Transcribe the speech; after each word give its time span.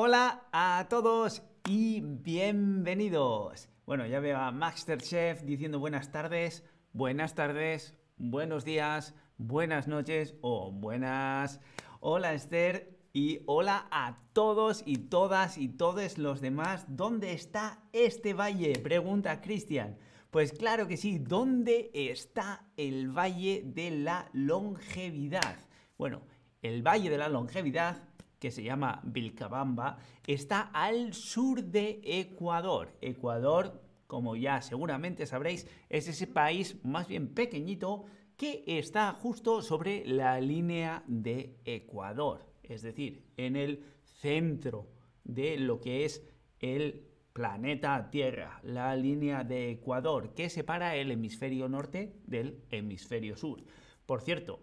Hola 0.00 0.46
a 0.52 0.86
todos 0.88 1.42
y 1.68 2.02
bienvenidos. 2.02 3.68
Bueno, 3.84 4.06
ya 4.06 4.20
veo 4.20 4.38
a 4.38 4.52
Masterchef 4.52 5.42
diciendo 5.42 5.80
buenas 5.80 6.12
tardes, 6.12 6.62
buenas 6.92 7.34
tardes, 7.34 7.96
buenos 8.16 8.64
días, 8.64 9.16
buenas 9.38 9.88
noches 9.88 10.36
o 10.40 10.70
buenas. 10.70 11.58
Hola 11.98 12.32
Esther 12.32 12.96
y 13.12 13.40
hola 13.46 13.88
a 13.90 14.20
todos 14.34 14.84
y 14.86 14.98
todas 14.98 15.58
y 15.58 15.66
todos 15.66 16.16
los 16.16 16.40
demás. 16.40 16.84
¿Dónde 16.86 17.32
está 17.32 17.82
este 17.92 18.34
valle? 18.34 18.78
Pregunta 18.78 19.40
Cristian. 19.40 19.98
Pues 20.30 20.52
claro 20.52 20.86
que 20.86 20.96
sí, 20.96 21.18
¿dónde 21.18 21.90
está 21.92 22.66
el 22.76 23.10
Valle 23.10 23.64
de 23.66 23.90
la 23.90 24.28
Longevidad? 24.32 25.58
Bueno, 25.96 26.22
el 26.62 26.86
Valle 26.86 27.10
de 27.10 27.18
la 27.18 27.28
Longevidad 27.28 28.07
que 28.38 28.50
se 28.50 28.62
llama 28.62 29.00
Vilcabamba, 29.04 29.98
está 30.26 30.70
al 30.72 31.12
sur 31.14 31.62
de 31.62 32.00
Ecuador. 32.04 32.96
Ecuador, 33.00 33.82
como 34.06 34.36
ya 34.36 34.62
seguramente 34.62 35.26
sabréis, 35.26 35.66
es 35.88 36.08
ese 36.08 36.26
país 36.26 36.82
más 36.84 37.08
bien 37.08 37.34
pequeñito 37.34 38.04
que 38.36 38.62
está 38.66 39.12
justo 39.14 39.62
sobre 39.62 40.06
la 40.06 40.40
línea 40.40 41.02
de 41.06 41.58
Ecuador, 41.64 42.46
es 42.62 42.82
decir, 42.82 43.24
en 43.36 43.56
el 43.56 43.84
centro 44.20 44.86
de 45.24 45.58
lo 45.58 45.80
que 45.80 46.04
es 46.04 46.24
el 46.60 47.08
planeta 47.32 48.10
Tierra, 48.10 48.60
la 48.62 48.96
línea 48.96 49.44
de 49.44 49.70
Ecuador 49.70 50.34
que 50.34 50.50
separa 50.50 50.96
el 50.96 51.10
hemisferio 51.10 51.68
norte 51.68 52.16
del 52.26 52.64
hemisferio 52.70 53.36
sur. 53.36 53.62
Por 54.06 54.22
cierto, 54.22 54.60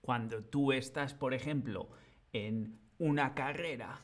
cuando 0.00 0.42
tú 0.44 0.72
estás, 0.72 1.14
por 1.14 1.34
ejemplo, 1.34 1.90
en 2.32 2.78
una 2.98 3.34
carrera. 3.34 4.00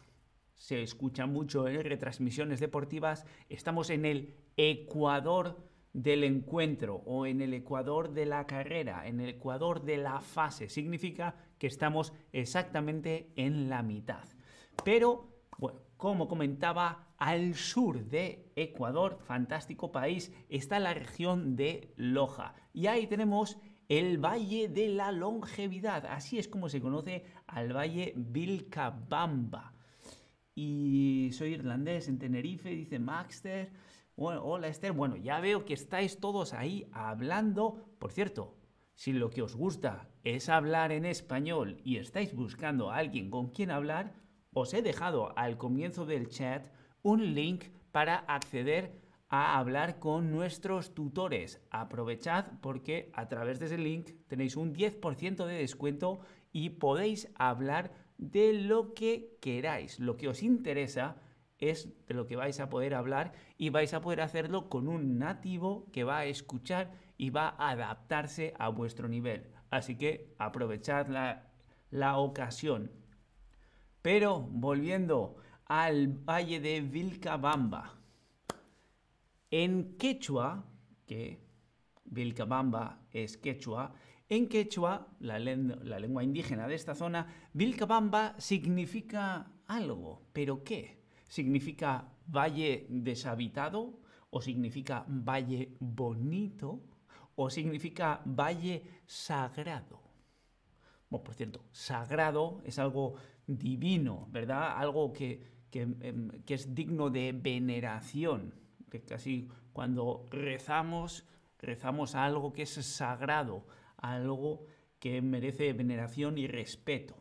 Se 0.55 0.83
escucha 0.83 1.27
mucho 1.27 1.69
en 1.69 1.83
retransmisiones 1.85 2.61
deportivas. 2.61 3.25
Estamos 3.49 3.91
en 3.91 4.05
el 4.05 4.35
ecuador 4.57 5.57
del 5.93 6.25
encuentro 6.25 6.97
o 7.07 7.27
en 7.27 7.41
el 7.41 7.55
ecuador 7.55 8.13
de 8.13 8.27
la 8.27 8.47
carrera, 8.47 9.07
en 9.07 9.21
el 9.21 9.31
ecuador 9.31 9.83
de 9.83 9.99
la 9.99 10.21
fase. 10.21 10.69
Significa 10.69 11.37
que 11.59 11.67
estamos 11.67 12.13
exactamente 12.33 13.33
en 13.37 13.69
la 13.69 13.83
mitad. 13.83 14.25
Pero, 14.85 15.29
bueno, 15.59 15.81
como 15.97 16.29
comentaba, 16.29 17.09
al 17.19 17.57
sur 17.57 18.05
de 18.05 18.53
Ecuador, 18.55 19.19
fantástico 19.21 19.91
país, 19.91 20.33
está 20.49 20.79
la 20.79 20.95
región 20.95 21.57
de 21.57 21.93
Loja. 21.97 22.55
Y 22.73 22.87
ahí 22.87 23.09
tenemos 23.09 23.59
el 23.89 24.19
Valle 24.19 24.69
de 24.69 24.89
la 24.89 25.13
Longevidad. 25.13 26.07
Así 26.07 26.39
es 26.39 26.47
como 26.47 26.69
se 26.69 26.81
conoce 26.81 27.25
al 27.47 27.75
Valle 27.75 28.13
Vilcabamba. 28.17 29.73
Y 30.55 31.31
soy 31.33 31.55
irlandés 31.55 32.09
en 32.09 32.19
Tenerife, 32.19 32.71
dice 32.71 32.99
Maxter. 32.99 33.73
hola 34.17 34.69
Esther. 34.69 34.93
Bueno, 34.93 35.17
ya 35.17 35.41
veo 35.41 35.65
que 35.65 35.75
estáis 35.75 36.21
todos 36.21 36.53
ahí 36.53 36.87
hablando. 36.93 37.95
Por 37.99 38.13
cierto, 38.13 38.57
si 38.95 39.13
lo 39.13 39.31
que 39.31 39.43
os 39.43 39.55
gusta 39.55 40.11
es 40.25 40.49
hablar 40.49 40.93
en 40.93 41.07
español 41.07 41.81
y 41.85 41.97
estáis 41.97 42.35
buscando 42.35 42.91
a 42.91 42.97
alguien 42.97 43.31
con 43.31 43.51
quien 43.51 43.71
hablar, 43.71 44.13
os 44.53 44.75
he 44.75 44.83
dejado 44.83 45.39
al 45.39 45.57
comienzo 45.57 46.05
del 46.05 46.29
chat 46.29 46.67
un 47.03 47.35
link 47.35 47.67
para 47.93 48.17
acceder 48.17 49.08
a 49.29 49.59
hablar 49.59 49.99
con 49.99 50.31
nuestros 50.31 50.95
tutores. 50.95 51.61
Aprovechad 51.71 52.47
porque 52.61 53.11
a 53.15 53.29
través 53.29 53.59
de 53.59 53.67
ese 53.67 53.79
link 53.79 54.11
tenéis 54.27 54.57
un 54.57 54.75
10% 54.75 55.47
de 55.47 55.55
descuento 55.55 56.21
y 56.53 56.71
podéis 56.71 57.31
hablar 57.37 57.93
de 58.17 58.53
lo 58.53 58.95
que 58.95 59.37
queráis. 59.41 60.01
Lo 60.01 60.17
que 60.17 60.29
os 60.29 60.43
interesa 60.43 61.17
es 61.59 61.89
de 62.07 62.15
lo 62.15 62.27
que 62.27 62.37
vais 62.37 62.59
a 62.61 62.69
poder 62.69 62.95
hablar 62.95 63.33
y 63.59 63.71
vais 63.71 63.93
a 63.93 64.01
poder 64.01 64.21
hacerlo 64.21 64.69
con 64.69 64.89
un 64.89 65.19
nativo 65.19 65.87
que 65.93 66.05
va 66.05 66.19
a 66.19 66.27
escuchar 66.27 66.93
y 67.17 67.31
va 67.31 67.49
a 67.59 67.71
adaptarse 67.71 68.55
a 68.59 68.69
vuestro 68.69 69.09
nivel. 69.09 69.47
Así 69.71 69.97
que 69.97 70.35
aprovechad 70.39 71.09
la, 71.09 71.51
la 71.91 72.17
ocasión. 72.19 72.91
Pero 74.01 74.41
volviendo 74.41 75.37
al 75.67 76.09
valle 76.09 76.61
de 76.61 76.81
Vilcabamba. 76.81 77.98
En 79.51 79.97
quechua, 79.97 80.65
que 81.07 81.41
Vilcabamba 82.05 83.07
es 83.11 83.37
quechua, 83.37 83.95
en 84.29 84.47
quechua, 84.47 85.09
la, 85.21 85.39
lengua 85.39 86.23
indígena 86.23 86.69
de 86.69 86.75
esta 86.75 86.95
zona, 86.95 87.27
Vilcabamba 87.55 88.35
significa 88.39 89.51
algo. 89.67 90.29
¿Pero 90.35 90.63
qué? 90.65 91.03
¿Significa 91.29 92.13
valle 92.27 92.87
deshabitado? 92.91 94.01
¿O 94.31 94.43
significa 94.43 95.07
valle 95.09 95.77
bonito? 95.81 96.83
¿O 97.37 97.49
significa 97.49 98.21
valle 98.27 98.85
sagrado? 99.07 100.03
Por 101.09 101.33
cierto, 101.33 101.65
sagrado 101.73 102.61
es 102.65 102.79
algo 102.79 103.15
divino, 103.47 104.29
¿verdad? 104.31 104.77
Algo 104.77 105.11
que, 105.11 105.43
que 105.71 105.83
em, 105.83 106.29
es 106.47 106.75
digno 106.75 107.09
de 107.09 107.33
veneración 107.33 108.68
que 108.89 109.01
casi 109.03 109.49
cuando 109.73 110.29
rezamos, 110.31 111.27
rezamos 111.59 112.15
a 112.15 112.25
algo 112.25 112.53
que 112.53 112.63
es 112.63 112.71
sagrado, 112.71 113.67
algo 113.97 114.67
que 114.99 115.23
merece 115.23 115.73
veneración 115.73 116.39
y 116.39 116.47
respeto. 116.47 117.17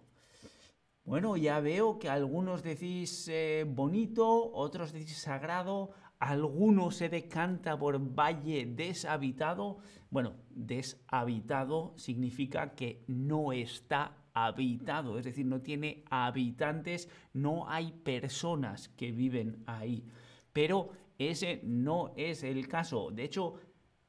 Bueno, 1.03 1.37
ya 1.37 1.59
veo 1.61 1.99
que 1.99 2.09
algunos 2.09 2.63
decís 2.63 3.29
eh, 3.29 3.65
bonito, 3.65 4.51
otros 4.53 4.91
decís 4.91 5.17
sagrado, 5.17 5.91
algunos 6.19 6.97
se 6.97 7.07
decanta 7.07 7.77
por 7.77 7.97
valle 7.99 8.65
deshabitado. 8.65 9.77
Bueno, 10.09 10.33
deshabitado 10.49 11.93
significa 11.95 12.75
que 12.75 13.03
no 13.07 13.53
está 13.53 14.17
habitado, 14.33 15.17
es 15.17 15.25
decir, 15.25 15.45
no 15.45 15.61
tiene 15.61 16.03
habitantes, 16.09 17.09
no 17.33 17.69
hay 17.69 17.91
personas 17.91 18.89
que 18.89 19.11
viven 19.11 19.63
ahí. 19.65 20.03
Pero 20.53 20.89
ese 21.17 21.61
no 21.63 22.13
es 22.15 22.43
el 22.43 22.67
caso. 22.67 23.11
De 23.11 23.23
hecho, 23.23 23.55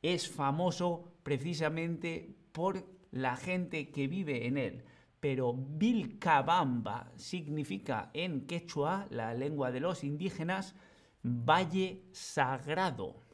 es 0.03 0.29
famoso 0.29 1.19
precisamente 1.23 2.37
por 2.53 2.85
la 3.11 3.37
gente 3.37 3.91
que 3.91 4.07
vive 4.07 4.47
en 4.47 4.59
él. 4.59 4.85
Pero 5.21 5.53
Vilcabamba 5.53 7.13
significa 7.17 8.11
en 8.15 8.47
quechua, 8.47 9.07
la 9.11 9.35
lengua 9.35 9.73
de 9.73 9.81
los 9.81 10.05
indígenas, 10.05 10.77
valle 11.23 12.05
sagrado. 12.13 13.25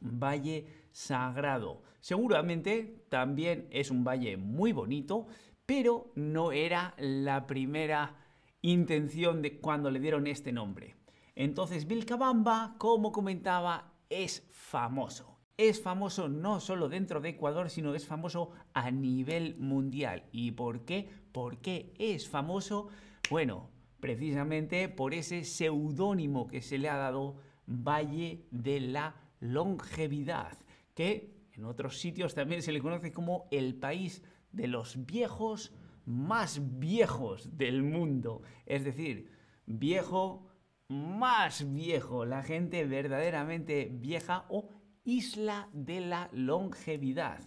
Valle 0.00 0.66
sagrado. 0.92 1.82
Seguramente 2.00 3.04
también 3.08 3.68
es 3.70 3.90
un 3.90 4.04
valle 4.04 4.36
muy 4.36 4.72
bonito, 4.72 5.26
pero 5.66 6.12
no 6.14 6.52
era 6.52 6.94
la 6.98 7.46
primera 7.46 8.16
intención 8.60 9.42
de 9.42 9.60
cuando 9.60 9.90
le 9.90 10.00
dieron 10.00 10.26
este 10.26 10.52
nombre. 10.52 11.01
Entonces 11.34 11.86
Vilcabamba, 11.86 12.74
como 12.78 13.12
comentaba, 13.12 13.92
es 14.10 14.46
famoso. 14.50 15.38
Es 15.56 15.82
famoso 15.82 16.28
no 16.28 16.60
solo 16.60 16.88
dentro 16.88 17.20
de 17.20 17.30
Ecuador, 17.30 17.70
sino 17.70 17.94
es 17.94 18.06
famoso 18.06 18.50
a 18.74 18.90
nivel 18.90 19.56
mundial. 19.58 20.24
¿Y 20.32 20.52
por 20.52 20.84
qué? 20.84 21.08
¿Por 21.32 21.58
qué 21.58 21.94
es 21.98 22.28
famoso? 22.28 22.88
Bueno, 23.30 23.70
precisamente 24.00 24.88
por 24.88 25.14
ese 25.14 25.44
seudónimo 25.44 26.48
que 26.48 26.62
se 26.62 26.78
le 26.78 26.88
ha 26.88 26.96
dado 26.96 27.36
Valle 27.66 28.46
de 28.50 28.80
la 28.80 29.14
Longevidad, 29.40 30.58
que 30.94 31.34
en 31.52 31.64
otros 31.64 31.98
sitios 31.98 32.34
también 32.34 32.62
se 32.62 32.72
le 32.72 32.80
conoce 32.80 33.12
como 33.12 33.46
el 33.50 33.74
país 33.74 34.22
de 34.52 34.66
los 34.66 35.06
viejos 35.06 35.72
más 36.04 36.60
viejos 36.78 37.56
del 37.56 37.82
mundo. 37.82 38.42
Es 38.66 38.84
decir, 38.84 39.30
viejo 39.66 40.46
más 40.92 41.72
viejo, 41.72 42.24
la 42.24 42.42
gente 42.42 42.84
verdaderamente 42.84 43.88
vieja 43.90 44.44
o 44.48 44.68
isla 45.04 45.68
de 45.72 46.00
la 46.00 46.28
longevidad. 46.32 47.40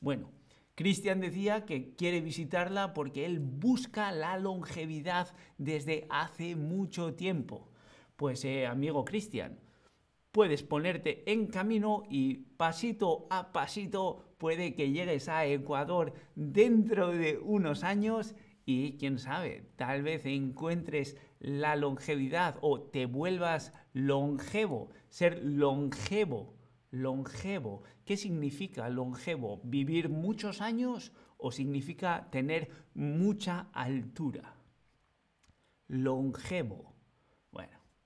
Bueno, 0.00 0.30
Cristian 0.74 1.20
decía 1.20 1.66
que 1.66 1.94
quiere 1.94 2.20
visitarla 2.20 2.94
porque 2.94 3.26
él 3.26 3.40
busca 3.40 4.12
la 4.12 4.38
longevidad 4.38 5.34
desde 5.58 6.06
hace 6.10 6.56
mucho 6.56 7.14
tiempo. 7.14 7.68
Pues 8.16 8.44
eh, 8.44 8.66
amigo 8.66 9.04
Cristian, 9.04 9.58
puedes 10.30 10.62
ponerte 10.62 11.30
en 11.30 11.48
camino 11.48 12.04
y 12.08 12.34
pasito 12.56 13.26
a 13.30 13.52
pasito 13.52 14.34
puede 14.38 14.74
que 14.74 14.90
llegues 14.90 15.28
a 15.28 15.44
Ecuador 15.46 16.14
dentro 16.34 17.08
de 17.08 17.38
unos 17.38 17.84
años 17.84 18.34
y 18.64 18.96
quién 18.98 19.18
sabe, 19.18 19.70
tal 19.76 20.02
vez 20.02 20.24
encuentres 20.24 21.16
la 21.40 21.76
longevidad 21.76 22.58
o 22.60 22.80
te 22.80 23.06
vuelvas 23.06 23.72
longevo, 23.92 24.90
ser 25.08 25.42
longevo, 25.42 26.54
longevo. 26.90 27.82
¿Qué 28.04 28.16
significa 28.16 28.88
longevo? 28.88 29.60
¿Vivir 29.64 30.08
muchos 30.08 30.60
años 30.60 31.12
o 31.38 31.50
significa 31.50 32.28
tener 32.30 32.70
mucha 32.94 33.68
altura? 33.72 34.54
Longevo, 35.88 36.92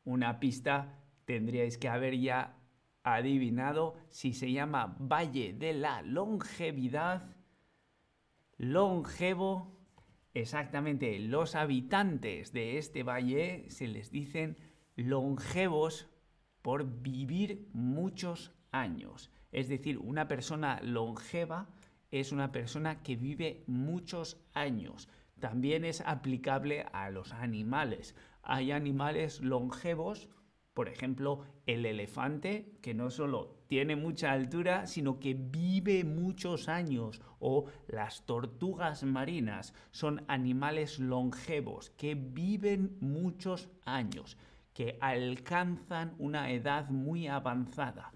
una 0.06 0.38
pista 0.38 1.02
tendríais 1.24 1.78
que 1.78 1.88
haber 1.88 2.16
ya 2.18 2.56
adivinado 3.02 3.96
si 4.08 4.32
se 4.32 4.52
llama 4.52 4.96
Valle 4.98 5.52
de 5.52 5.74
la 5.74 6.00
Longevidad. 6.02 7.34
Longevo, 8.56 9.75
exactamente, 10.40 11.18
los 11.18 11.54
habitantes 11.54 12.52
de 12.52 12.78
este 12.78 13.02
valle 13.02 13.64
se 13.68 13.88
les 13.88 14.10
dicen 14.10 14.56
longevos 14.94 16.08
por 16.62 17.00
vivir 17.00 17.68
muchos 17.72 18.52
años. 18.70 19.30
Es 19.52 19.68
decir, 19.68 19.98
una 19.98 20.28
persona 20.28 20.80
longeva 20.82 21.68
es 22.10 22.32
una 22.32 22.52
persona 22.52 23.02
que 23.02 23.16
vive 23.16 23.64
muchos 23.66 24.38
años. 24.52 25.08
También 25.40 25.84
es 25.84 26.02
aplicable 26.02 26.86
a 26.92 27.10
los 27.10 27.32
animales. 27.32 28.14
Hay 28.42 28.72
animales 28.72 29.40
longevos 29.40 30.28
por 30.76 30.90
ejemplo, 30.90 31.40
el 31.64 31.86
elefante, 31.86 32.76
que 32.82 32.92
no 32.92 33.08
solo 33.08 33.56
tiene 33.66 33.96
mucha 33.96 34.32
altura, 34.32 34.86
sino 34.86 35.18
que 35.18 35.32
vive 35.32 36.04
muchos 36.04 36.68
años. 36.68 37.22
O 37.38 37.64
las 37.88 38.26
tortugas 38.26 39.02
marinas 39.02 39.72
son 39.90 40.22
animales 40.28 40.98
longevos 40.98 41.88
que 41.96 42.14
viven 42.14 42.98
muchos 43.00 43.70
años, 43.86 44.36
que 44.74 44.98
alcanzan 45.00 46.14
una 46.18 46.50
edad 46.50 46.90
muy 46.90 47.26
avanzada. 47.26 48.12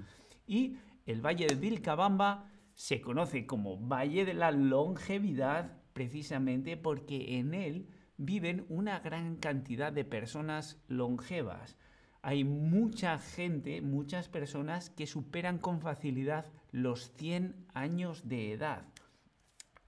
Y 0.47 0.77
el 1.07 1.25
Valle 1.25 1.47
de 1.47 1.55
Vilcabamba 1.55 2.51
se 2.75 3.01
conoce 3.01 3.47
como 3.47 3.79
Valle 3.79 4.27
de 4.27 4.35
la 4.35 4.51
Longevidad 4.51 5.79
precisamente 5.95 6.77
porque 6.77 7.39
en 7.39 7.55
él 7.55 7.89
viven 8.19 8.67
una 8.69 8.99
gran 8.99 9.37
cantidad 9.37 9.95
de 9.95 10.05
personas 10.05 10.79
longevas 10.89 11.79
hay 12.23 12.45
mucha 12.45 13.19
gente, 13.19 13.81
muchas 13.81 14.29
personas 14.29 14.91
que 14.91 15.07
superan 15.07 15.59
con 15.59 15.81
facilidad 15.81 16.47
los 16.71 17.13
100 17.13 17.67
años 17.73 18.29
de 18.29 18.53
edad. 18.53 18.85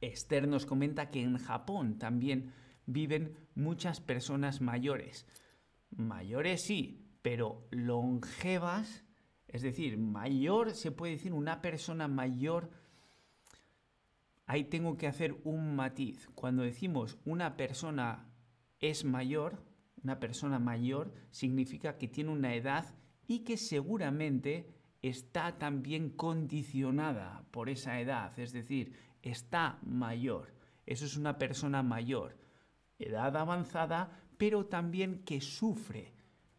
Esther 0.00 0.48
nos 0.48 0.66
comenta 0.66 1.10
que 1.10 1.22
en 1.22 1.38
Japón 1.38 1.98
también 1.98 2.52
viven 2.86 3.36
muchas 3.54 4.00
personas 4.00 4.60
mayores. 4.60 5.26
Mayores 5.90 6.62
sí, 6.62 7.06
pero 7.20 7.66
longevas, 7.70 9.04
es 9.46 9.62
decir, 9.62 9.98
mayor, 9.98 10.72
se 10.72 10.90
puede 10.90 11.12
decir 11.12 11.32
una 11.34 11.60
persona 11.60 12.08
mayor. 12.08 12.70
Ahí 14.46 14.64
tengo 14.64 14.96
que 14.96 15.06
hacer 15.06 15.36
un 15.44 15.76
matiz. 15.76 16.28
Cuando 16.34 16.62
decimos 16.62 17.18
una 17.24 17.56
persona 17.56 18.26
es 18.80 19.04
mayor, 19.04 19.62
una 20.02 20.18
persona 20.18 20.58
mayor 20.58 21.12
significa 21.30 21.96
que 21.96 22.08
tiene 22.08 22.30
una 22.30 22.54
edad 22.54 22.94
y 23.26 23.40
que 23.40 23.56
seguramente 23.56 24.72
está 25.00 25.58
también 25.58 26.10
condicionada 26.10 27.44
por 27.50 27.68
esa 27.68 28.00
edad, 28.00 28.38
es 28.38 28.52
decir, 28.52 28.94
está 29.22 29.78
mayor. 29.82 30.54
Eso 30.86 31.04
es 31.04 31.16
una 31.16 31.38
persona 31.38 31.82
mayor, 31.82 32.36
edad 32.98 33.36
avanzada, 33.36 34.10
pero 34.38 34.66
también 34.66 35.22
que 35.24 35.40
sufre 35.40 36.12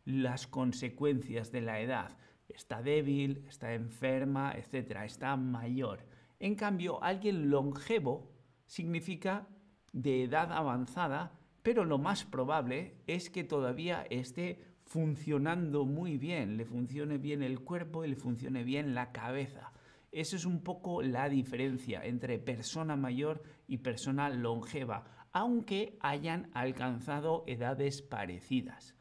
las 0.05 0.47
consecuencias 0.47 1.51
de 1.51 1.61
la 1.61 1.79
edad. 1.79 2.17
Está 2.47 2.81
débil, 2.81 3.45
está 3.47 3.73
enferma, 3.73 4.53
etc. 4.53 5.01
Está 5.03 5.35
mayor. 5.35 6.05
En 6.39 6.55
cambio, 6.55 7.01
alguien 7.03 7.49
longevo 7.49 8.31
significa 8.65 9.47
de 9.91 10.23
edad 10.23 10.51
avanzada, 10.51 11.39
pero 11.63 11.85
lo 11.85 11.97
más 11.97 12.25
probable 12.25 12.97
es 13.07 13.29
que 13.29 13.43
todavía 13.43 14.05
esté 14.09 14.59
funcionando 14.83 15.85
muy 15.85 16.17
bien, 16.17 16.57
le 16.57 16.65
funcione 16.65 17.17
bien 17.17 17.41
el 17.41 17.61
cuerpo 17.61 18.03
y 18.03 18.09
le 18.09 18.15
funcione 18.15 18.63
bien 18.63 18.93
la 18.93 19.11
cabeza. 19.11 19.71
Esa 20.11 20.35
es 20.35 20.45
un 20.45 20.61
poco 20.61 21.01
la 21.01 21.29
diferencia 21.29 22.05
entre 22.05 22.37
persona 22.37 22.95
mayor 22.95 23.41
y 23.65 23.77
persona 23.77 24.29
longeva, 24.29 25.05
aunque 25.31 25.97
hayan 26.01 26.51
alcanzado 26.53 27.43
edades 27.47 28.01
parecidas. 28.01 28.95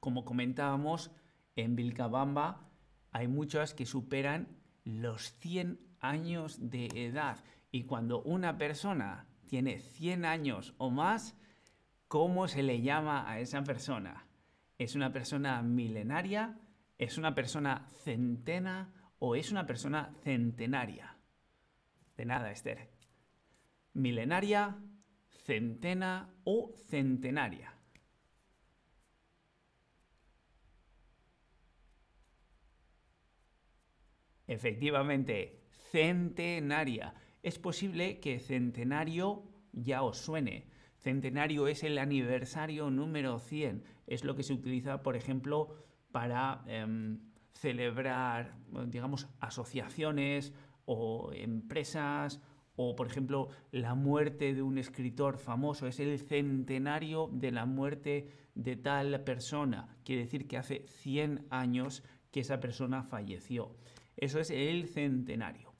Como 0.00 0.24
comentábamos, 0.24 1.12
en 1.54 1.76
Vilcabamba 1.76 2.68
hay 3.12 3.28
muchas 3.28 3.72
que 3.72 3.86
superan 3.86 4.48
los 4.84 5.32
100 5.38 5.78
años 6.00 6.58
de 6.60 6.88
edad 6.92 7.38
y 7.70 7.84
cuando 7.84 8.20
una 8.22 8.58
persona 8.58 9.28
tiene 9.46 9.78
100 9.78 10.24
años 10.24 10.74
o 10.78 10.90
más, 10.90 11.36
¿Cómo 12.12 12.46
se 12.46 12.62
le 12.62 12.82
llama 12.82 13.26
a 13.26 13.40
esa 13.40 13.64
persona? 13.64 14.26
¿Es 14.76 14.94
una 14.94 15.14
persona 15.14 15.62
milenaria? 15.62 16.60
¿Es 16.98 17.16
una 17.16 17.34
persona 17.34 17.88
centena? 18.04 18.92
¿O 19.18 19.34
es 19.34 19.50
una 19.50 19.64
persona 19.64 20.12
centenaria? 20.22 21.16
De 22.14 22.26
nada, 22.26 22.52
Esther. 22.52 22.90
¿Milenaria, 23.94 24.76
centena 25.46 26.34
o 26.44 26.74
centenaria? 26.90 27.72
Efectivamente, 34.46 35.62
centenaria. 35.90 37.14
Es 37.42 37.58
posible 37.58 38.20
que 38.20 38.38
centenario 38.38 39.44
ya 39.72 40.02
os 40.02 40.18
suene 40.18 40.71
Centenario 41.02 41.66
es 41.66 41.82
el 41.82 41.98
aniversario 41.98 42.88
número 42.88 43.40
100. 43.40 43.82
Es 44.06 44.24
lo 44.24 44.36
que 44.36 44.44
se 44.44 44.52
utiliza, 44.52 45.02
por 45.02 45.16
ejemplo, 45.16 45.74
para 46.12 46.62
em, 46.68 47.18
celebrar, 47.52 48.56
digamos, 48.86 49.28
asociaciones 49.40 50.52
o 50.84 51.32
empresas 51.34 52.40
o, 52.76 52.94
por 52.94 53.08
ejemplo, 53.08 53.48
la 53.72 53.96
muerte 53.96 54.54
de 54.54 54.62
un 54.62 54.78
escritor 54.78 55.38
famoso. 55.38 55.88
Es 55.88 55.98
el 55.98 56.20
centenario 56.20 57.28
de 57.32 57.50
la 57.50 57.66
muerte 57.66 58.28
de 58.54 58.76
tal 58.76 59.24
persona. 59.24 59.96
Quiere 60.04 60.22
decir 60.22 60.46
que 60.46 60.56
hace 60.56 60.84
100 60.86 61.46
años 61.50 62.04
que 62.30 62.40
esa 62.40 62.60
persona 62.60 63.02
falleció. 63.02 63.74
Eso 64.16 64.38
es 64.38 64.50
el 64.50 64.86
centenario. 64.86 65.72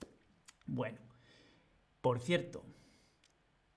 Bueno, 0.65 0.99
por 2.01 2.19
cierto, 2.19 2.65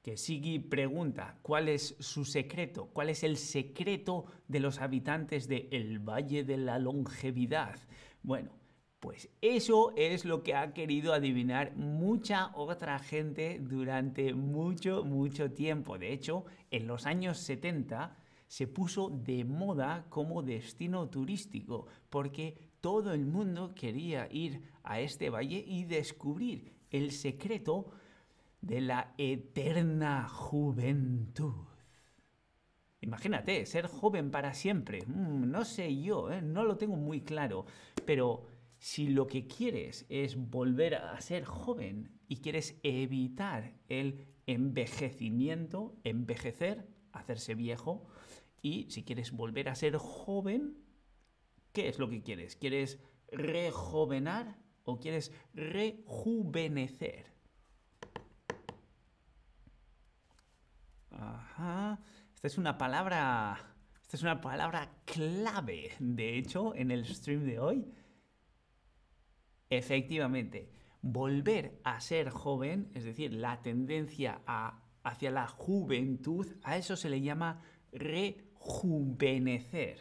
que 0.06 0.16
Sigi 0.16 0.60
pregunta 0.60 1.36
cuál 1.42 1.68
es 1.68 1.96
su 1.98 2.24
secreto, 2.24 2.90
cuál 2.92 3.08
es 3.08 3.24
el 3.24 3.36
secreto 3.36 4.26
de 4.46 4.60
los 4.60 4.80
habitantes 4.80 5.48
del 5.48 5.66
el 5.72 5.98
Valle 5.98 6.44
de 6.44 6.56
la 6.58 6.78
Longevidad. 6.78 7.76
Bueno, 8.22 8.52
pues 9.00 9.28
eso 9.40 9.92
es 9.96 10.24
lo 10.24 10.44
que 10.44 10.54
ha 10.54 10.72
querido 10.72 11.12
adivinar 11.12 11.74
mucha 11.74 12.52
otra 12.54 13.00
gente 13.00 13.58
durante 13.60 14.32
mucho, 14.32 15.02
mucho 15.04 15.50
tiempo. 15.50 15.98
De 15.98 16.12
hecho, 16.12 16.44
en 16.70 16.86
los 16.86 17.04
años 17.04 17.38
70 17.38 18.16
se 18.46 18.68
puso 18.68 19.10
de 19.10 19.44
moda 19.44 20.06
como 20.08 20.44
destino 20.44 21.08
turístico, 21.08 21.88
porque 22.10 22.70
todo 22.80 23.12
el 23.12 23.26
mundo 23.26 23.74
quería 23.74 24.28
ir 24.30 24.62
a 24.84 25.00
este 25.00 25.30
valle 25.30 25.64
y 25.66 25.82
descubrir 25.82 26.76
el 26.92 27.10
secreto 27.10 27.90
de 28.60 28.80
la 28.80 29.14
eterna 29.18 30.28
juventud. 30.28 31.66
Imagínate, 33.00 33.66
ser 33.66 33.86
joven 33.86 34.30
para 34.30 34.54
siempre. 34.54 35.04
Mm, 35.06 35.50
no 35.50 35.64
sé 35.64 36.00
yo, 36.00 36.30
¿eh? 36.30 36.42
no 36.42 36.64
lo 36.64 36.76
tengo 36.76 36.96
muy 36.96 37.20
claro, 37.20 37.66
pero 38.04 38.46
si 38.78 39.08
lo 39.08 39.26
que 39.26 39.46
quieres 39.46 40.06
es 40.08 40.36
volver 40.36 40.96
a 40.96 41.20
ser 41.20 41.44
joven 41.44 42.18
y 42.28 42.38
quieres 42.38 42.80
evitar 42.82 43.74
el 43.88 44.26
envejecimiento, 44.46 45.96
envejecer, 46.04 46.88
hacerse 47.12 47.54
viejo, 47.54 48.06
y 48.62 48.90
si 48.90 49.04
quieres 49.04 49.32
volver 49.32 49.68
a 49.68 49.74
ser 49.74 49.96
joven, 49.96 50.78
¿qué 51.72 51.88
es 51.88 51.98
lo 51.98 52.08
que 52.08 52.22
quieres? 52.22 52.56
¿Quieres 52.56 52.98
rejovenar 53.30 54.58
o 54.84 54.98
quieres 54.98 55.32
rejuvenecer? 55.54 57.35
Esta 61.16 61.98
es 62.42 62.58
una 62.58 62.78
palabra. 62.78 63.58
Esta 64.02 64.16
es 64.16 64.22
una 64.22 64.40
palabra 64.40 64.88
clave, 65.04 65.92
de 65.98 66.38
hecho, 66.38 66.74
en 66.74 66.90
el 66.90 67.04
stream 67.06 67.44
de 67.44 67.58
hoy. 67.58 67.92
Efectivamente, 69.68 70.70
volver 71.02 71.80
a 71.82 72.00
ser 72.00 72.30
joven, 72.30 72.90
es 72.94 73.04
decir, 73.04 73.32
la 73.32 73.62
tendencia 73.62 74.42
hacia 75.02 75.32
la 75.32 75.48
juventud, 75.48 76.46
a 76.62 76.76
eso 76.76 76.96
se 76.96 77.10
le 77.10 77.20
llama 77.20 77.62
rejuvenecer. 77.92 79.98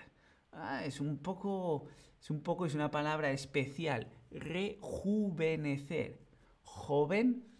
Ah, 0.52 0.86
es 0.86 1.02
un 1.02 1.18
poco, 1.18 1.88
es 2.20 2.30
un 2.30 2.44
poco, 2.44 2.68
es 2.68 2.76
una 2.76 2.92
palabra 2.92 3.32
especial. 3.32 4.12
Rejuvenecer. 4.30 6.20
Joven 6.62 7.55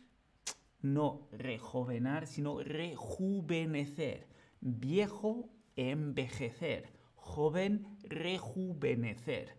no 0.86 1.28
rejovenar, 1.32 2.28
sino 2.28 2.62
rejuvenecer. 2.62 4.28
Viejo, 4.62 5.50
envejecer. 5.76 6.94
joven, 7.16 7.88
rejuvenecer. 8.04 9.58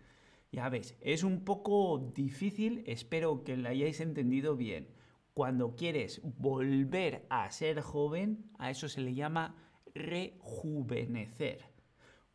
Ya 0.53 0.69
ves, 0.69 0.97
es 1.01 1.25
un 1.25 1.45
poco 1.45 1.99
difícil, 2.15 2.85
espero 2.87 3.43
que 3.43 3.57
lo 3.57 3.69
hayáis 3.69 4.01
entendido 4.01 4.57
bien. 4.57 4.89
Cuando 5.35 5.75
quieres 5.75 6.21
volver 6.23 7.27
a 7.29 7.51
ser 7.51 7.81
joven, 7.81 8.49
a 8.59 8.71
eso 8.71 8.89
se 8.89 9.01
le 9.01 9.15
llama 9.15 9.57
rejuvenecer. 9.95 11.67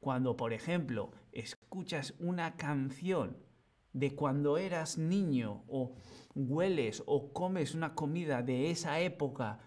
Cuando, 0.02 0.36
por 0.36 0.52
ejemplo, 0.52 1.12
escuchas 1.32 2.14
una 2.20 2.58
canción 2.58 3.38
de 3.94 4.16
cuando 4.16 4.58
eras 4.58 4.98
niño 4.98 5.64
o 5.68 5.94
hueles 6.36 7.04
o 7.06 7.34
comes 7.34 7.76
una 7.76 7.94
comida 7.94 8.42
de 8.42 8.72
esa 8.72 9.00
época, 9.00 9.60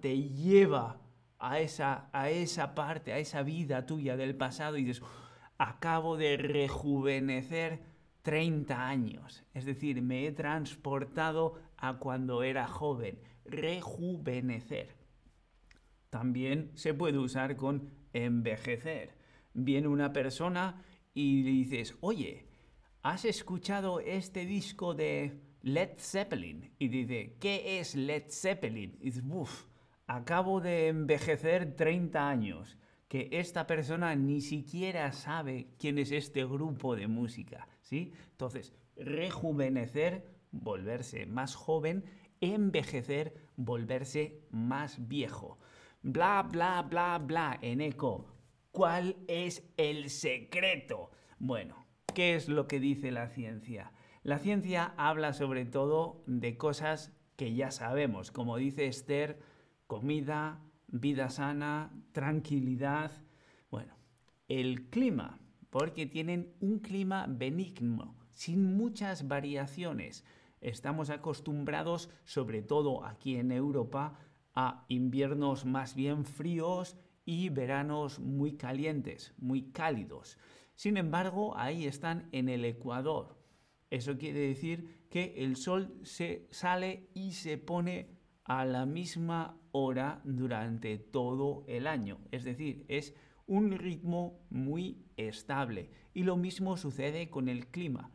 te 0.00 0.22
lleva 0.22 1.00
a 1.38 1.60
esa, 1.60 2.08
a 2.12 2.30
esa 2.30 2.74
parte, 2.74 3.12
a 3.12 3.18
esa 3.18 3.42
vida 3.42 3.86
tuya 3.86 4.16
del 4.16 4.36
pasado 4.36 4.76
y 4.76 4.84
dices, 4.84 5.02
acabo 5.58 6.16
de 6.16 6.36
rejuvenecer 6.36 7.82
30 8.22 8.88
años. 8.88 9.44
Es 9.52 9.64
decir, 9.64 10.00
me 10.02 10.26
he 10.26 10.32
transportado 10.32 11.60
a 11.76 11.98
cuando 11.98 12.42
era 12.42 12.66
joven. 12.66 13.18
Rejuvenecer. 13.44 14.96
También 16.10 16.70
se 16.74 16.94
puede 16.94 17.18
usar 17.18 17.56
con 17.56 17.90
envejecer. 18.12 19.14
Viene 19.52 19.88
una 19.88 20.12
persona 20.12 20.82
y 21.12 21.42
le 21.42 21.50
dices, 21.50 21.96
oye, 22.00 22.46
¿has 23.04 23.26
escuchado 23.26 24.00
este 24.00 24.46
disco 24.46 24.94
de 24.94 25.38
Led 25.60 25.90
Zeppelin? 25.98 26.72
Y 26.78 26.88
dice, 26.88 27.36
¿qué 27.38 27.78
es 27.78 27.94
Led 27.94 28.24
Zeppelin? 28.30 28.96
Y 28.98 29.10
dices, 29.10 29.22
uff, 29.28 29.66
acabo 30.06 30.60
de 30.60 30.88
envejecer 30.88 31.76
30 31.76 32.26
años 32.26 32.78
que 33.06 33.28
esta 33.30 33.66
persona 33.66 34.16
ni 34.16 34.40
siquiera 34.40 35.12
sabe 35.12 35.68
quién 35.78 35.98
es 35.98 36.12
este 36.12 36.46
grupo 36.46 36.96
de 36.96 37.06
música, 37.06 37.68
¿sí? 37.82 38.14
Entonces, 38.30 38.72
rejuvenecer, 38.96 40.26
volverse 40.50 41.26
más 41.26 41.54
joven, 41.54 42.04
envejecer, 42.40 43.34
volverse 43.56 44.40
más 44.50 45.06
viejo. 45.08 45.58
Bla, 46.00 46.42
bla, 46.50 46.80
bla, 46.80 47.18
bla, 47.18 47.58
en 47.60 47.82
eco. 47.82 48.34
¿Cuál 48.72 49.16
es 49.28 49.62
el 49.76 50.08
secreto? 50.08 51.10
Bueno, 51.38 51.83
¿qué 52.14 52.34
es 52.36 52.48
lo 52.48 52.66
que 52.66 52.80
dice 52.80 53.10
la 53.10 53.28
ciencia? 53.28 53.92
La 54.22 54.38
ciencia 54.38 54.94
habla 54.96 55.32
sobre 55.32 55.66
todo 55.66 56.22
de 56.26 56.56
cosas 56.56 57.12
que 57.36 57.54
ya 57.54 57.70
sabemos, 57.70 58.30
como 58.30 58.56
dice 58.56 58.86
Esther, 58.86 59.38
comida, 59.86 60.62
vida 60.86 61.28
sana, 61.28 61.92
tranquilidad. 62.12 63.10
Bueno, 63.70 63.94
el 64.48 64.88
clima, 64.88 65.40
porque 65.70 66.06
tienen 66.06 66.54
un 66.60 66.78
clima 66.78 67.26
benigno, 67.28 68.16
sin 68.30 68.76
muchas 68.76 69.28
variaciones. 69.28 70.24
Estamos 70.60 71.10
acostumbrados, 71.10 72.08
sobre 72.24 72.62
todo 72.62 73.04
aquí 73.04 73.36
en 73.36 73.52
Europa, 73.52 74.18
a 74.54 74.84
inviernos 74.88 75.66
más 75.66 75.94
bien 75.94 76.24
fríos 76.24 76.96
y 77.26 77.48
veranos 77.48 78.20
muy 78.20 78.56
calientes, 78.56 79.34
muy 79.36 79.72
cálidos. 79.72 80.38
Sin 80.74 80.96
embargo, 80.96 81.56
ahí 81.56 81.86
están 81.86 82.28
en 82.32 82.48
el 82.48 82.64
Ecuador. 82.64 83.38
Eso 83.90 84.18
quiere 84.18 84.40
decir 84.40 85.06
que 85.10 85.34
el 85.38 85.56
sol 85.56 86.00
se 86.02 86.48
sale 86.50 87.08
y 87.14 87.32
se 87.32 87.58
pone 87.58 88.08
a 88.44 88.64
la 88.64 88.86
misma 88.86 89.60
hora 89.72 90.20
durante 90.24 90.98
todo 90.98 91.64
el 91.68 91.86
año. 91.86 92.18
Es 92.30 92.44
decir, 92.44 92.84
es 92.88 93.14
un 93.46 93.72
ritmo 93.72 94.44
muy 94.50 95.06
estable. 95.16 95.90
Y 96.12 96.22
lo 96.24 96.36
mismo 96.36 96.76
sucede 96.76 97.30
con 97.30 97.48
el 97.48 97.68
clima. 97.68 98.10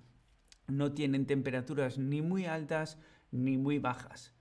No 0.68 0.94
tienen 0.94 1.26
temperaturas 1.26 1.98
ni 1.98 2.22
muy 2.22 2.46
altas 2.46 3.00
ni 3.32 3.58
muy 3.58 3.80
bajas. 3.80 4.36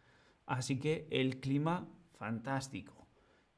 Así 0.46 0.78
que 0.78 1.06
el 1.10 1.40
clima 1.40 1.88
fantástico. 2.14 3.06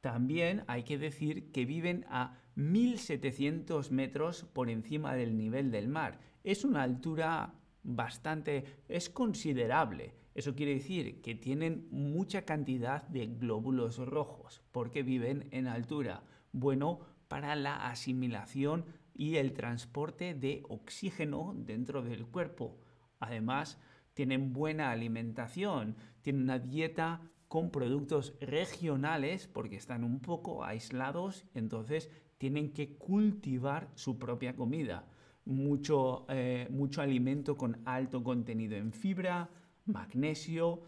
También 0.01 0.65
hay 0.67 0.83
que 0.83 0.99
decir 0.99 1.53
que 1.53 1.65
viven 1.65 2.07
a 2.09 2.39
1700 2.61 3.91
metros 3.91 4.45
por 4.45 4.69
encima 4.69 5.15
del 5.15 5.37
nivel 5.37 5.71
del 5.71 5.89
mar. 5.89 6.21
Es 6.45 6.65
una 6.65 6.83
altura 6.83 7.55
bastante, 7.83 8.65
es 8.89 9.09
considerable. 9.09 10.15
Eso 10.35 10.55
quiere 10.55 10.75
decir 10.75 11.23
que 11.23 11.35
tienen 11.35 11.89
mucha 11.91 12.43
cantidad 12.45 13.03
de 13.09 13.27
glóbulos 13.27 13.99
rojos 13.99 14.63
porque 14.73 15.03
viven 15.03 15.49
en 15.51 15.67
altura. 15.67 16.23
Bueno, 16.53 17.01
para 17.29 17.57
la 17.57 17.89
asimilación 17.89 18.85
y 19.15 19.37
el 19.37 19.53
transporte 19.53 20.35
de 20.35 20.63
oxígeno 20.69 21.55
dentro 21.57 22.03
del 22.03 22.27
cuerpo. 22.27 22.79
Además, 23.19 23.79
tienen 24.15 24.53
buena 24.53 24.91
alimentación, 24.91 25.97
tienen 26.23 26.43
una 26.43 26.59
dieta 26.59 27.21
con 27.49 27.71
productos 27.71 28.35
regionales 28.41 29.49
porque 29.49 29.77
están 29.77 30.05
un 30.05 30.21
poco 30.21 30.65
aislados, 30.65 31.47
entonces 31.55 32.11
tienen 32.41 32.73
que 32.73 32.97
cultivar 32.97 33.91
su 33.97 34.19
propia 34.19 34.57
comida. 34.57 35.05
Mucho, 35.45 36.25
eh, 36.31 36.69
mucho 36.71 37.03
alimento 37.03 37.55
con 37.55 37.83
alto 37.85 38.25
contenido 38.25 38.79
en 38.79 38.95
fibra, 38.95 39.51
magnesio 39.85 40.81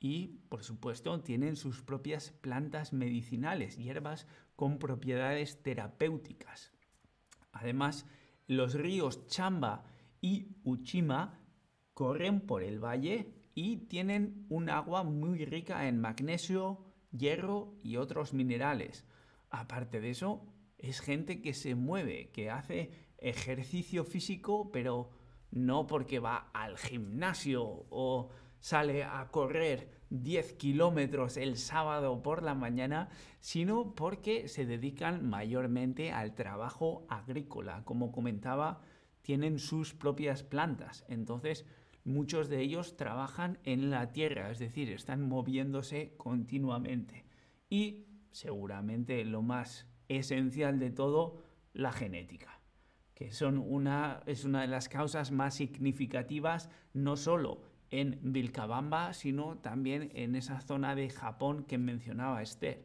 y, 0.00 0.40
por 0.48 0.64
supuesto, 0.64 1.20
tienen 1.20 1.54
sus 1.54 1.80
propias 1.80 2.32
plantas 2.32 2.92
medicinales, 2.92 3.76
hierbas 3.76 4.26
con 4.56 4.80
propiedades 4.80 5.62
terapéuticas. 5.62 6.72
Además, 7.52 8.04
los 8.48 8.74
ríos 8.74 9.28
Chamba 9.28 9.84
y 10.20 10.56
Uchima 10.64 11.38
corren 11.94 12.40
por 12.40 12.64
el 12.64 12.84
valle 12.84 13.32
y 13.54 13.76
tienen 13.86 14.44
un 14.48 14.70
agua 14.70 15.04
muy 15.04 15.44
rica 15.44 15.86
en 15.86 16.00
magnesio, 16.00 16.84
hierro 17.12 17.78
y 17.84 17.96
otros 17.96 18.34
minerales. 18.34 19.06
Aparte 19.50 20.00
de 20.00 20.10
eso, 20.10 20.52
es 20.78 21.00
gente 21.00 21.40
que 21.40 21.54
se 21.54 21.74
mueve, 21.74 22.30
que 22.32 22.50
hace 22.50 22.90
ejercicio 23.18 24.04
físico, 24.04 24.70
pero 24.72 25.10
no 25.50 25.86
porque 25.86 26.18
va 26.18 26.50
al 26.52 26.76
gimnasio 26.76 27.86
o 27.90 28.30
sale 28.60 29.04
a 29.04 29.28
correr 29.30 29.90
10 30.10 30.54
kilómetros 30.54 31.36
el 31.36 31.56
sábado 31.56 32.22
por 32.22 32.42
la 32.42 32.54
mañana, 32.54 33.08
sino 33.40 33.94
porque 33.94 34.48
se 34.48 34.66
dedican 34.66 35.28
mayormente 35.28 36.12
al 36.12 36.34
trabajo 36.34 37.06
agrícola. 37.08 37.84
Como 37.84 38.12
comentaba, 38.12 38.80
tienen 39.22 39.58
sus 39.58 39.94
propias 39.94 40.42
plantas, 40.42 41.04
entonces 41.08 41.66
muchos 42.04 42.48
de 42.48 42.60
ellos 42.60 42.96
trabajan 42.96 43.58
en 43.64 43.90
la 43.90 44.12
tierra, 44.12 44.50
es 44.50 44.60
decir, 44.60 44.90
están 44.90 45.28
moviéndose 45.28 46.14
continuamente. 46.16 47.24
Y 47.68 48.06
seguramente 48.30 49.24
lo 49.24 49.42
más 49.42 49.88
esencial 50.08 50.78
de 50.78 50.90
todo, 50.90 51.42
la 51.72 51.92
genética, 51.92 52.60
que 53.14 53.32
son 53.32 53.58
una, 53.58 54.22
es 54.26 54.44
una 54.44 54.62
de 54.62 54.68
las 54.68 54.88
causas 54.88 55.30
más 55.30 55.54
significativas 55.54 56.70
no 56.94 57.16
solo 57.16 57.62
en 57.90 58.18
Vilcabamba, 58.22 59.12
sino 59.12 59.58
también 59.58 60.10
en 60.14 60.34
esa 60.34 60.60
zona 60.60 60.94
de 60.94 61.10
Japón 61.10 61.64
que 61.64 61.78
mencionaba 61.78 62.42
Esther. 62.42 62.84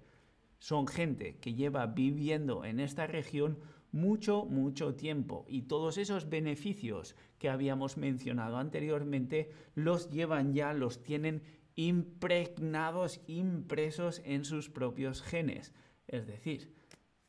Son 0.60 0.88
gente 0.88 1.38
que 1.40 1.54
lleva 1.54 1.88
viviendo 1.88 2.66
en 2.66 2.80
esta 2.80 3.08
región 3.08 3.58
mucho, 3.92 4.46
mucho 4.46 4.96
tiempo 4.96 5.46
y 5.48 5.64
todos 5.64 5.98
esos 5.98 6.30
beneficios 6.30 7.16
que 7.40 7.50
habíamos 7.50 7.98
mencionado 7.98 8.58
anteriormente 8.58 9.52
los 9.76 10.10
llevan 10.12 10.54
ya, 10.54 10.74
los 10.74 11.04
tienen 11.04 11.42
impregnados, 11.76 13.22
impresos 13.28 14.22
en 14.24 14.46
sus 14.46 14.70
propios 14.70 15.22
genes. 15.22 15.74
Es 16.08 16.28
decir, 16.28 16.74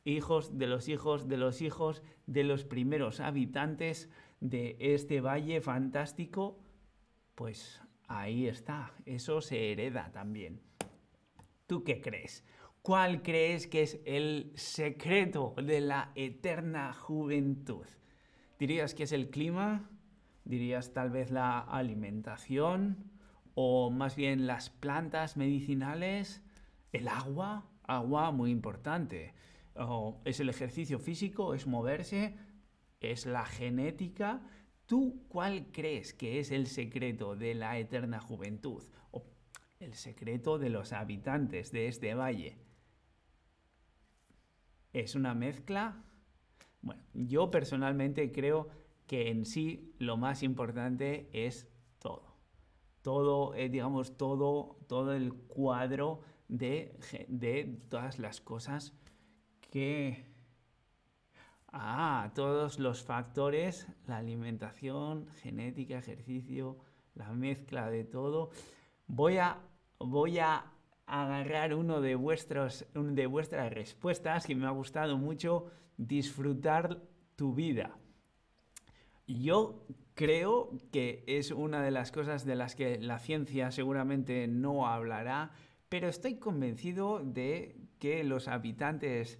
hijos 0.05 0.57
de 0.57 0.67
los 0.67 0.89
hijos 0.89 1.27
de 1.27 1.37
los 1.37 1.61
hijos 1.61 2.03
de 2.27 2.43
los 2.43 2.65
primeros 2.65 3.19
habitantes 3.19 4.09
de 4.39 4.75
este 4.79 5.21
valle 5.21 5.61
fantástico 5.61 6.59
pues 7.35 7.81
ahí 8.07 8.47
está, 8.47 8.93
eso 9.05 9.41
se 9.41 9.71
hereda 9.71 10.11
también. 10.11 10.61
¿Tú 11.67 11.83
qué 11.83 12.01
crees? 12.01 12.45
¿Cuál 12.81 13.23
crees 13.23 13.67
que 13.67 13.81
es 13.81 13.99
el 14.05 14.51
secreto 14.55 15.55
de 15.57 15.81
la 15.81 16.11
eterna 16.15 16.93
juventud? 16.93 17.85
¿Dirías 18.59 18.93
que 18.93 19.03
es 19.03 19.13
el 19.13 19.29
clima? 19.29 19.89
¿Dirías 20.43 20.93
tal 20.93 21.09
vez 21.09 21.31
la 21.31 21.59
alimentación? 21.59 23.11
¿O 23.55 23.89
más 23.89 24.15
bien 24.15 24.47
las 24.47 24.69
plantas 24.69 25.37
medicinales? 25.37 26.43
¿El 26.91 27.07
agua? 27.07 27.65
Agua 27.83 28.31
muy 28.31 28.51
importante. 28.51 29.33
¿O 29.75 30.21
¿Es 30.25 30.39
el 30.39 30.49
ejercicio 30.49 30.99
físico? 30.99 31.53
¿Es 31.53 31.65
moverse? 31.65 32.35
¿Es 32.99 33.25
la 33.25 33.45
genética? 33.45 34.41
¿Tú 34.85 35.25
cuál 35.27 35.67
crees 35.71 36.13
que 36.13 36.39
es 36.39 36.51
el 36.51 36.67
secreto 36.67 37.35
de 37.35 37.55
la 37.55 37.77
eterna 37.79 38.19
juventud? 38.19 38.83
O 39.11 39.25
el 39.79 39.93
secreto 39.95 40.59
de 40.59 40.69
los 40.69 40.93
habitantes 40.93 41.71
de 41.71 41.87
este 41.87 42.13
valle. 42.13 42.57
¿Es 44.93 45.15
una 45.15 45.33
mezcla? 45.33 46.03
Bueno, 46.81 47.01
yo 47.13 47.49
personalmente 47.49 48.31
creo 48.31 48.69
que 49.07 49.29
en 49.29 49.45
sí 49.45 49.95
lo 49.97 50.17
más 50.17 50.43
importante 50.43 51.29
es 51.33 51.67
todo. 51.99 52.37
Todo, 53.01 53.55
eh, 53.55 53.69
digamos, 53.69 54.17
todo, 54.17 54.77
todo 54.87 55.13
el 55.13 55.33
cuadro 55.33 56.21
de, 56.47 56.97
de 57.27 57.79
todas 57.89 58.19
las 58.19 58.39
cosas 58.39 58.93
que... 59.73 60.23
Ah, 61.75 62.31
todos 62.35 62.77
los 62.77 63.01
factores, 63.01 63.87
la 64.05 64.17
alimentación, 64.17 65.27
genética, 65.41 65.97
ejercicio, 65.97 66.77
la 67.15 67.31
mezcla 67.31 67.89
de 67.89 68.03
todo. 68.03 68.51
Voy 69.07 69.37
a, 69.37 69.57
voy 69.97 70.37
a 70.37 70.71
agarrar 71.07 71.73
uno 71.73 72.01
de, 72.01 72.09
de 72.09 73.25
vuestras 73.25 73.73
respuestas 73.73 74.45
que 74.45 74.53
me 74.53 74.67
ha 74.67 74.69
gustado 74.69 75.17
mucho, 75.17 75.71
disfrutar 75.97 77.01
tu 77.35 77.55
vida. 77.55 77.97
Yo 79.25 79.87
creo 80.13 80.77
que 80.91 81.23
es 81.25 81.49
una 81.49 81.81
de 81.81 81.89
las 81.89 82.11
cosas 82.11 82.45
de 82.45 82.55
las 82.55 82.75
que 82.75 82.99
la 82.99 83.17
ciencia 83.17 83.71
seguramente 83.71 84.47
no 84.47 84.85
hablará, 84.85 85.49
pero 85.89 86.09
estoy 86.09 86.37
convencido 86.37 87.23
de 87.23 87.79
que 87.97 88.23
los 88.23 88.47
habitantes 88.47 89.39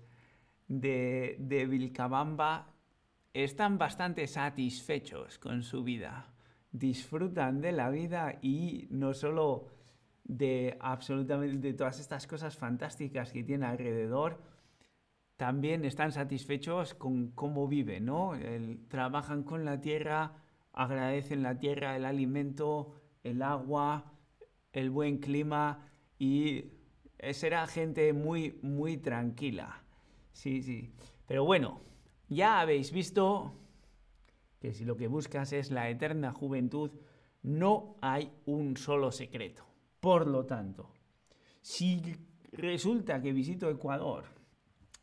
de, 0.67 1.35
de 1.39 1.65
Vilcabamba 1.65 2.73
están 3.33 3.77
bastante 3.77 4.27
satisfechos 4.27 5.39
con 5.39 5.63
su 5.63 5.83
vida. 5.83 6.33
Disfrutan 6.71 7.61
de 7.61 7.71
la 7.71 7.89
vida 7.89 8.39
y 8.41 8.87
no 8.89 9.13
solo 9.13 9.67
de 10.23 10.77
absolutamente 10.79 11.67
de 11.67 11.73
todas 11.73 11.99
estas 11.99 12.27
cosas 12.27 12.55
fantásticas 12.55 13.31
que 13.31 13.43
tiene 13.43 13.65
alrededor, 13.65 14.41
también 15.35 15.83
están 15.83 16.11
satisfechos 16.11 16.93
con 16.93 17.31
cómo 17.31 17.67
viven, 17.67 18.05
¿no? 18.05 18.33
trabajan 18.87 19.43
con 19.43 19.65
la 19.65 19.81
tierra, 19.81 20.33
agradecen 20.71 21.43
la 21.43 21.57
tierra, 21.57 21.95
el 21.95 22.05
alimento, 22.05 23.01
el 23.23 23.41
agua, 23.41 24.13
el 24.71 24.89
buen 24.89 25.17
clima 25.17 25.87
y 26.17 26.71
será 27.31 27.67
gente 27.67 28.13
muy, 28.13 28.59
muy 28.61 28.97
tranquila. 28.97 29.83
Sí, 30.33 30.61
sí. 30.61 30.91
Pero 31.25 31.45
bueno, 31.45 31.81
ya 32.27 32.59
habéis 32.59 32.91
visto 32.91 33.53
que 34.59 34.73
si 34.73 34.83
lo 34.83 34.97
que 34.97 35.07
buscas 35.07 35.53
es 35.53 35.71
la 35.71 35.89
eterna 35.89 36.33
juventud, 36.33 36.91
no 37.43 37.95
hay 38.01 38.31
un 38.45 38.75
solo 38.77 39.11
secreto. 39.11 39.65
Por 39.99 40.27
lo 40.27 40.45
tanto, 40.45 40.91
si 41.61 42.01
resulta 42.51 43.21
que 43.21 43.31
visito 43.31 43.69
Ecuador, 43.69 44.25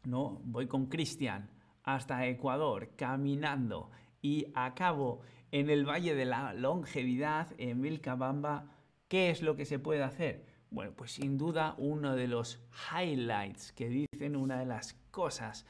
no, 0.05 0.41
voy 0.45 0.67
con 0.67 0.87
Cristian 0.87 1.51
hasta 1.83 2.27
Ecuador 2.27 2.91
caminando 2.97 3.91
y 4.23 4.47
acabo 4.55 5.21
en 5.51 5.71
el 5.71 5.89
Valle 5.89 6.15
de 6.15 6.25
la 6.25 6.53
Longevidad 6.53 7.49
en 7.59 7.83
Vilcabamba, 7.83 8.71
¿qué 9.09 9.31
es 9.31 9.43
lo 9.43 9.57
que 9.57 9.65
se 9.65 9.79
puede 9.79 10.03
hacer? 10.03 10.47
Bueno, 10.71 10.93
pues 10.95 11.13
sin 11.13 11.37
duda 11.37 11.75
uno 11.79 12.15
de 12.15 12.29
los 12.29 12.61
highlights 12.93 13.73
que 13.73 13.89
dicen, 13.89 14.37
una 14.37 14.59
de 14.61 14.67
las 14.67 14.95
cosas 15.11 15.67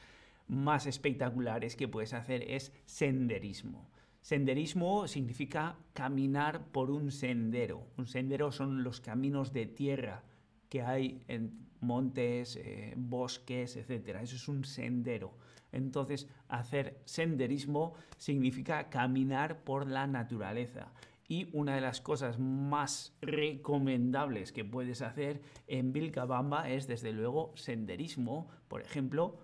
más 0.47 0.85
espectaculares 0.85 1.75
que 1.75 1.87
puedes 1.87 2.13
hacer 2.13 2.43
es 2.43 2.71
senderismo. 2.85 3.89
Senderismo 4.21 5.07
significa 5.07 5.77
caminar 5.93 6.67
por 6.67 6.91
un 6.91 7.11
sendero. 7.11 7.87
Un 7.97 8.05
sendero 8.05 8.51
son 8.51 8.83
los 8.83 9.01
caminos 9.01 9.51
de 9.51 9.65
tierra 9.65 10.23
que 10.69 10.83
hay 10.83 11.23
en 11.27 11.67
montes, 11.79 12.55
eh, 12.57 12.93
bosques, 12.95 13.75
etc. 13.77 14.19
Eso 14.21 14.35
es 14.35 14.47
un 14.47 14.63
sendero. 14.63 15.33
Entonces, 15.71 16.27
hacer 16.47 17.01
senderismo 17.05 17.93
significa 18.17 18.89
caminar 18.89 19.63
por 19.63 19.87
la 19.87 20.05
naturaleza. 20.05 20.91
Y 21.31 21.47
una 21.53 21.75
de 21.75 21.79
las 21.79 22.01
cosas 22.01 22.39
más 22.39 23.15
recomendables 23.21 24.51
que 24.51 24.65
puedes 24.65 25.01
hacer 25.01 25.41
en 25.65 25.93
Vilcabamba 25.93 26.69
es, 26.69 26.87
desde 26.87 27.13
luego, 27.13 27.53
senderismo, 27.55 28.49
por 28.67 28.81
ejemplo, 28.81 29.39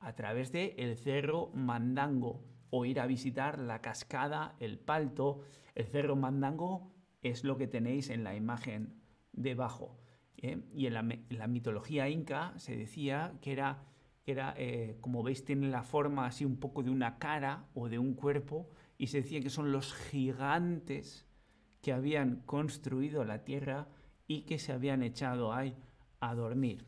a 0.00 0.14
través 0.14 0.52
de 0.52 0.74
el 0.76 0.98
Cerro 0.98 1.50
Mandango 1.54 2.44
o 2.68 2.84
ir 2.84 3.00
a 3.00 3.06
visitar 3.06 3.58
la 3.58 3.80
cascada, 3.80 4.54
el 4.60 4.78
Palto. 4.78 5.40
El 5.74 5.86
Cerro 5.86 6.14
Mandango 6.14 6.92
es 7.22 7.42
lo 7.42 7.56
que 7.56 7.66
tenéis 7.66 8.10
en 8.10 8.22
la 8.22 8.34
imagen 8.36 9.00
debajo. 9.32 9.96
¿eh? 10.36 10.60
Y 10.74 10.88
en 10.88 10.92
la, 10.92 11.46
mitología 11.46 12.10
inca 12.10 12.52
se 12.58 12.76
decía 12.76 13.32
que 13.40 13.52
era, 13.52 13.82
que 14.24 14.32
era 14.32 14.52
eh, 14.58 14.98
como 15.00 15.22
veis, 15.22 15.42
tiene 15.46 15.70
la 15.70 15.84
forma 15.84 16.26
así 16.26 16.44
un 16.44 16.58
poco 16.58 16.82
de 16.82 16.90
una 16.90 17.18
cara 17.18 17.64
o 17.72 17.88
de 17.88 17.98
un 17.98 18.12
cuerpo, 18.12 18.68
y 18.98 19.06
se 19.06 19.22
decía 19.22 19.40
que 19.40 19.48
son 19.48 19.72
los 19.72 19.94
gigantes 19.94 21.29
que 21.82 21.92
habían 21.92 22.42
construido 22.46 23.24
la 23.24 23.44
tierra 23.44 23.88
y 24.26 24.42
que 24.42 24.58
se 24.58 24.72
habían 24.72 25.02
echado 25.02 25.52
ahí 25.52 25.76
a 26.20 26.34
dormir, 26.34 26.84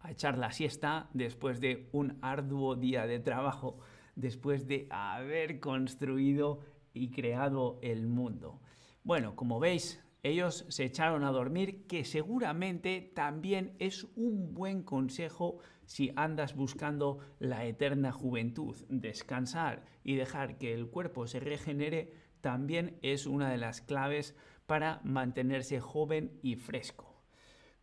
a 0.00 0.10
echar 0.10 0.38
la 0.38 0.52
siesta 0.52 1.08
después 1.14 1.60
de 1.60 1.88
un 1.92 2.18
arduo 2.20 2.74
día 2.76 3.06
de 3.06 3.20
trabajo 3.20 3.78
después 4.14 4.66
de 4.66 4.86
haber 4.90 5.60
construido 5.60 6.60
y 6.92 7.10
creado 7.10 7.78
el 7.82 8.06
mundo. 8.06 8.60
Bueno, 9.04 9.34
como 9.34 9.58
veis, 9.58 10.02
ellos 10.22 10.64
se 10.68 10.84
echaron 10.84 11.24
a 11.24 11.32
dormir, 11.32 11.86
que 11.86 12.04
seguramente 12.04 13.12
también 13.14 13.74
es 13.78 14.06
un 14.14 14.54
buen 14.54 14.82
consejo 14.82 15.58
si 15.84 16.12
andas 16.14 16.54
buscando 16.54 17.18
la 17.40 17.64
eterna 17.64 18.12
juventud. 18.12 18.76
Descansar 18.88 19.84
y 20.04 20.14
dejar 20.14 20.58
que 20.58 20.74
el 20.74 20.88
cuerpo 20.88 21.26
se 21.26 21.40
regenere 21.40 22.12
también 22.42 22.98
es 23.00 23.26
una 23.26 23.50
de 23.50 23.56
las 23.56 23.80
claves 23.80 24.36
para 24.66 25.00
mantenerse 25.04 25.80
joven 25.80 26.38
y 26.42 26.56
fresco. 26.56 27.22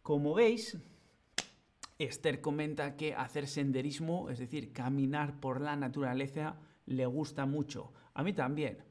Como 0.04 0.36
veis, 0.36 0.78
Esther 1.98 2.42
comenta 2.42 2.96
que 2.96 3.16
hacer 3.16 3.48
senderismo, 3.48 4.30
es 4.30 4.38
decir, 4.40 4.72
caminar 4.72 5.40
por 5.40 5.62
la 5.62 5.76
naturaleza, 5.76 6.58
le 6.86 7.06
gusta 7.06 7.46
mucho. 7.46 7.94
A 8.14 8.24
mí 8.24 8.34
también, 8.34 8.84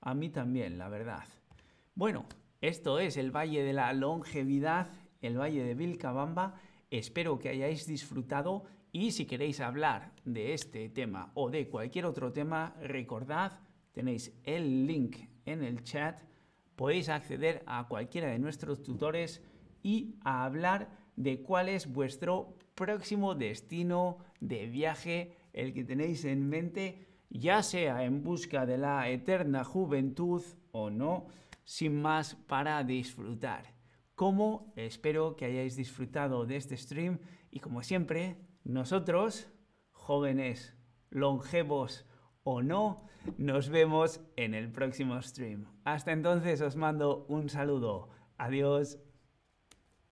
a 0.00 0.14
mí 0.14 0.28
también, 0.28 0.78
la 0.78 0.88
verdad. 0.88 1.24
Bueno, 1.94 2.26
esto 2.60 2.98
es 2.98 3.16
el 3.16 3.30
Valle 3.30 3.62
de 3.62 3.72
la 3.72 3.92
Longevidad, 3.92 4.90
el 5.20 5.38
Valle 5.38 5.64
de 5.64 5.74
Vilcabamba. 5.74 6.60
Espero 6.90 7.38
que 7.38 7.48
hayáis 7.48 7.86
disfrutado 7.86 8.64
y 8.92 9.12
si 9.12 9.26
queréis 9.26 9.60
hablar 9.60 10.12
de 10.24 10.52
este 10.52 10.88
tema 10.88 11.32
o 11.34 11.50
de 11.50 11.68
cualquier 11.68 12.06
otro 12.06 12.32
tema, 12.32 12.74
recordad, 12.80 13.60
tenéis 13.92 14.32
el 14.44 14.86
link 14.86 15.16
en 15.44 15.62
el 15.62 15.82
chat, 15.84 16.22
podéis 16.76 17.08
acceder 17.08 17.62
a 17.66 17.86
cualquiera 17.88 18.28
de 18.28 18.38
nuestros 18.38 18.82
tutores 18.82 19.42
y 19.82 20.16
a 20.24 20.44
hablar 20.44 20.90
de 21.16 21.42
cuál 21.42 21.68
es 21.68 21.92
vuestro 21.92 22.56
próximo 22.74 23.34
destino 23.34 24.18
de 24.40 24.66
viaje, 24.66 25.36
el 25.52 25.72
que 25.72 25.84
tenéis 25.84 26.24
en 26.24 26.48
mente, 26.48 27.06
ya 27.30 27.62
sea 27.62 28.04
en 28.04 28.22
busca 28.22 28.66
de 28.66 28.78
la 28.78 29.08
eterna 29.08 29.64
juventud 29.64 30.42
o 30.72 30.90
no, 30.90 31.26
sin 31.64 32.00
más 32.00 32.34
para 32.34 32.82
disfrutar. 32.82 33.74
Como 34.14 34.72
espero 34.76 35.36
que 35.36 35.46
hayáis 35.46 35.76
disfrutado 35.76 36.46
de 36.46 36.56
este 36.56 36.76
stream 36.76 37.18
y 37.50 37.60
como 37.60 37.82
siempre, 37.82 38.36
nosotros, 38.64 39.48
jóvenes, 39.90 40.76
longevos 41.10 42.06
o 42.44 42.62
no, 42.62 43.04
nos 43.38 43.68
vemos 43.68 44.20
en 44.36 44.54
el 44.54 44.70
próximo 44.70 45.20
stream. 45.22 45.66
Hasta 45.84 46.12
entonces 46.12 46.60
os 46.60 46.76
mando 46.76 47.24
un 47.28 47.48
saludo. 47.48 48.08
Adiós. 48.38 48.98